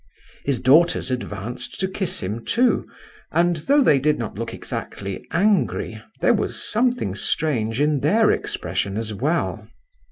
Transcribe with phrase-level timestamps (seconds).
[0.45, 2.87] His daughters advanced to kiss him, too,
[3.31, 8.97] and though they did not look exactly angry, there was something strange in their expression
[8.97, 9.69] as well.